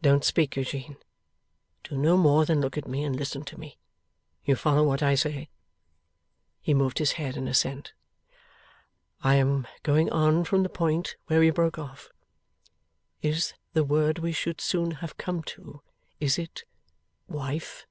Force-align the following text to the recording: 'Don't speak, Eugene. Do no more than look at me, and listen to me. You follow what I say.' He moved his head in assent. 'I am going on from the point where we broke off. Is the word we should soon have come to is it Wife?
'Don't 0.00 0.24
speak, 0.24 0.56
Eugene. 0.56 0.96
Do 1.84 1.96
no 1.96 2.16
more 2.16 2.44
than 2.44 2.60
look 2.60 2.76
at 2.76 2.88
me, 2.88 3.04
and 3.04 3.14
listen 3.14 3.44
to 3.44 3.56
me. 3.60 3.78
You 4.44 4.56
follow 4.56 4.82
what 4.82 5.04
I 5.04 5.14
say.' 5.14 5.50
He 6.60 6.74
moved 6.74 6.98
his 6.98 7.12
head 7.12 7.36
in 7.36 7.46
assent. 7.46 7.92
'I 9.22 9.34
am 9.36 9.68
going 9.84 10.10
on 10.10 10.42
from 10.42 10.64
the 10.64 10.68
point 10.68 11.14
where 11.28 11.38
we 11.38 11.50
broke 11.50 11.78
off. 11.78 12.10
Is 13.22 13.54
the 13.72 13.84
word 13.84 14.18
we 14.18 14.32
should 14.32 14.60
soon 14.60 14.94
have 14.98 15.16
come 15.16 15.44
to 15.44 15.80
is 16.18 16.40
it 16.40 16.64
Wife? 17.28 17.86